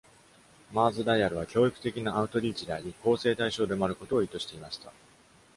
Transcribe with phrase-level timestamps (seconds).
[0.73, 4.91] マーズダイアル （MarsDial） は、教育的なアウトリーチであり、校正対象でもあることを意図していました。